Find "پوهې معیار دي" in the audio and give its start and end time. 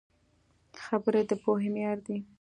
1.43-2.17